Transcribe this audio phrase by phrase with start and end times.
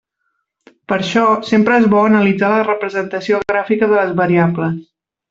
[0.91, 4.81] Per això sempre és bo analitzar la representació gràfica de les variables.